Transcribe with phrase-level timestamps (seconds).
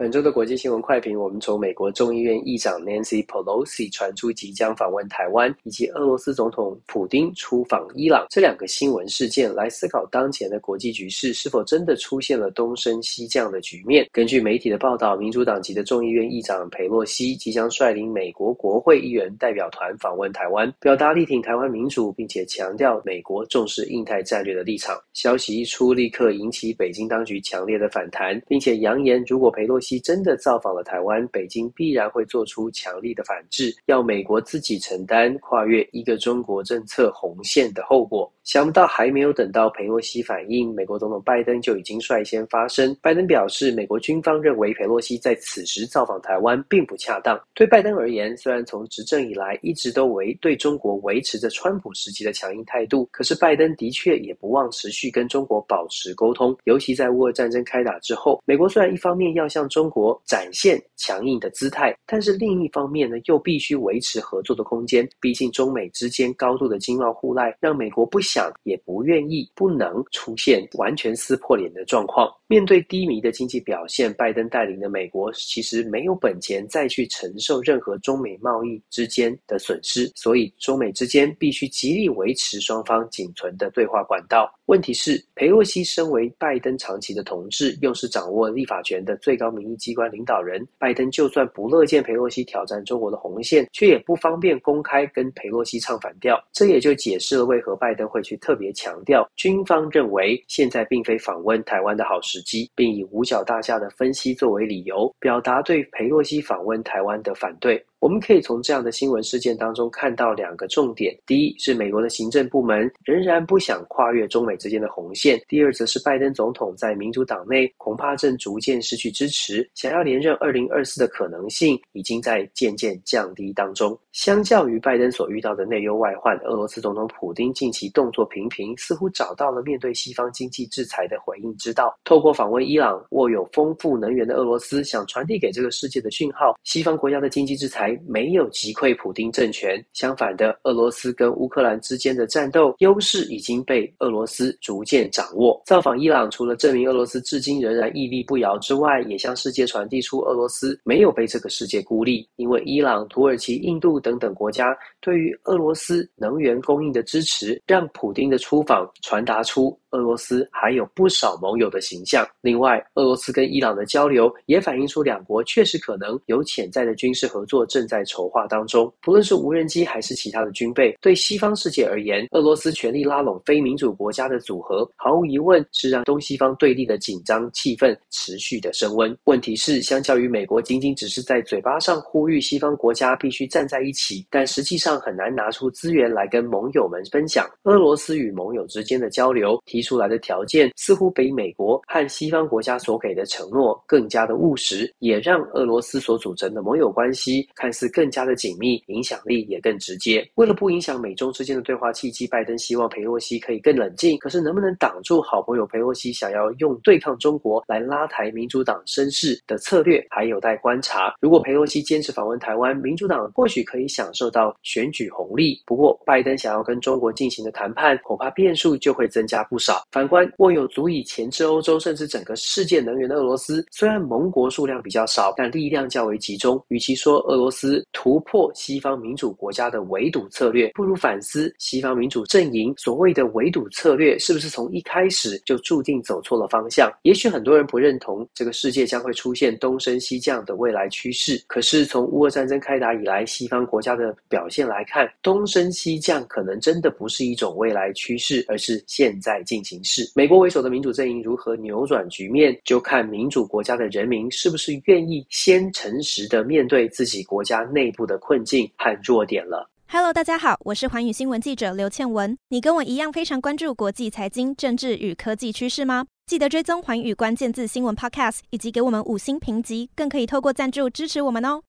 [0.00, 14.08] 本周的国际新闻快评，我们从美国众议院议长 Nancy Pelosi 传出即将访问台湾，以及俄罗斯总统普丁出访伊朗这两个新闻事件来思考当前的国际局势是否真的出现了东升西降的局面。
[14.10, 24.98] 根据媒体的报道，民主党籍的众议院议长裴洛西即将率领美国国会议员代表团访问台湾，表达力挺台湾民主，并且强调美国重视印太战略的立场。
[25.12, 38.30] 消息一出，立刻引起北京当局强烈的反弹，并且扬言，如果裴洛西真的造访了台湾，北京必然会做出强力的反制，要美国自己承担跨越一个中国政策红线的后果。
[38.44, 42.96] 想不到还没有等到裴洛西反应，美国总统拜登就已经率先发声。
[43.00, 47.40] 拜登表示，美国军方认为裴洛西在此时造访台湾并不恰当。
[47.54, 56.56] 对拜登而言，虽然从执政以来一直都维对中国维持着川普时期的强硬态度，可是拜登的确也不忘持续跟中国保持沟通。
[56.64, 65.08] 尤其在乌俄战争开打之后，美国虽然一方面要向中国展现强硬的姿态，但是另一方面呢，又必须维持合作的空间。
[65.18, 68.50] 毕竟中美之间高度的经贸互赖，让美国不想。
[68.64, 72.28] 也不愿意，不能出现完全撕破脸的状况。
[72.48, 84.52] 面对低迷的经济表现，拜登带领的美国其实没有本钱再去承受任何中美贸易之间的损失，所以中美之间必须极力维持双方仅存的对话管道。
[84.66, 96.42] 问题是，裴洛西身为拜登长期的同志，又是掌握立法权的最高民意机关领导人，拜登就算不乐见佩洛西挑战中国的红线，却也不方便公开跟佩洛西唱反调。
[96.52, 107.84] 这也就解释了为何拜登会去特别强调，军方认为现在并非访问台湾的好时机，并以五角大厦的分析作为理由，表达对佩洛西访问台湾的反对。
[108.00, 123.98] 我们可以从这样的新闻事件当中看到两个重点：第一是美国的行政部门仍然不想跨越中美之间的红线；第二则是拜登总统在民主党内恐怕正逐渐失去支持，想要连任二零二四的可能性已经在渐渐降低当中。
[124.12, 131.94] 相较于拜登所遇到的内忧外患，俄罗斯总统普丁近期动作频频，似乎找到了面对西方经济制裁的回应之道。
[132.04, 137.98] 透过访问伊朗，握有丰富能源的俄罗斯想传递给这个世界的讯号：西方国家的经济制裁。
[138.06, 145.62] 没有击溃普丁政权，相反的，俄罗斯跟乌克兰之间的战斗优势已经被俄罗斯逐渐掌握。
[145.64, 152.28] 造访伊朗，除了证明俄罗斯至今仍然屹立不摇之外，也向世界传递出俄罗斯没有被这个世界孤立。
[152.36, 159.78] 因为伊朗、土耳其、印度等等国家对于俄罗斯能源供应的支持，让普丁的出访传达出。
[159.90, 162.26] 俄罗斯还有不少盟友的形象。
[162.40, 168.92] 另外，俄罗斯跟伊朗的交流也反映出两国确实可能有潜在的军事合作正在筹划当中。
[169.02, 179.16] 不论是无人机还是其他的军备，对西方世界而言，俄罗斯全力拉拢非民主国家的组合，毫无疑问是让东西方对立的紧张气氛持续的升温。
[179.24, 187.48] 问题是，相较于美国仅仅只是在嘴巴上呼吁西方国家必须站在一起，但实际上很难拿出资源来跟盟友们分享。
[187.64, 200.26] 俄罗斯与盟友之间的交流提出来的条件似乎比美国和西方国家所给的承诺更加的务实，也让俄罗斯所组成的盟友关系看似更加的紧密，影响力也更直接。
[200.34, 204.18] 为了不影响美中之间的对话契机，拜登希望裴洛西可以更冷静。
[204.18, 211.14] 可是能不能挡住好朋友裴洛西想要用对抗中国来拉抬民主党声势的策略，还有待观察。
[211.20, 215.62] 如果裴洛西坚持访问台湾，民主党或许可以享受到选举红利。
[215.66, 219.69] 不过，拜登想要跟中国进行的谈判，恐怕变数就会增加不少。
[219.90, 226.62] 反观握有足以钳制欧洲甚至整个世界能源的俄罗斯，虽然盟国数量比较少，但力量较为集中。
[226.68, 236.90] 与其说俄罗斯突破西方民主国家的围堵策略，不如反思西方民主阵营所谓的围堵策略是不是从一开始就注定走错了方向。
[237.02, 250.10] 也许很多人不认同这个世界将会出现东升西降的未来趋势，可是从乌俄战争开打以来，西方国家的表现来看，东升西降可能真的不是一种未来趋势，而是现在进行式。
[250.14, 259.70] 美国为首的民主阵营如何扭转局面，就看民主国家的人民是不是愿意先诚实的面对自己国家内部的困境和弱点了。
[259.88, 262.38] Hello，大家好，我是寰宇新闻记者刘倩文。
[262.48, 266.06] 你跟我一样非常关注国际财经、政治与科技趋势吗？
[266.26, 271.58] 记得追踪寰宇关键字新闻 Podcast，以及给我们五星评级，更可以透过赞助支持我们哦。